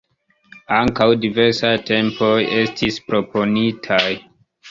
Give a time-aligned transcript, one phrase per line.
[0.77, 4.09] Ankaŭ diversaj tempoj estis proponitaj.